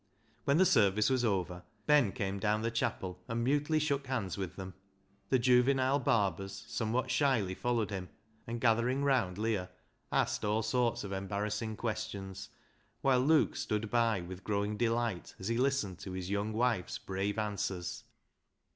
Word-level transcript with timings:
When 0.45 0.57
the 0.57 0.65
service 0.65 1.11
was 1.11 1.23
over, 1.23 1.61
Ben 1.85 2.11
came 2.11 2.39
down 2.39 2.63
the 2.63 2.71
chapel 2.71 3.21
and 3.27 3.43
mutely 3.43 3.77
shook 3.77 4.07
hands 4.07 4.35
with 4.35 4.55
them; 4.55 4.73
the 5.29 5.37
juvenile 5.37 5.99
Barbers 5.99 6.65
somewhat 6.67 7.11
shyly 7.11 7.53
followed 7.53 7.91
him, 7.91 8.09
and 8.47 8.59
gathering 8.59 9.03
round 9.03 9.37
Leah, 9.37 9.69
asked 10.11 10.43
all 10.43 10.63
sorts 10.63 11.03
of 11.03 11.11
embarrassing 11.11 11.75
questions, 11.75 12.49
while 13.01 13.19
Luke 13.19 13.55
stood 13.55 13.91
by 13.91 14.21
with 14.21 14.43
growing 14.43 14.75
delight 14.75 15.35
as 15.37 15.49
he 15.49 15.57
listened 15.59 15.99
to 15.99 16.13
his 16.13 16.31
young 16.31 16.51
wife's 16.51 16.97
brave 16.97 17.37
answers. 17.37 18.03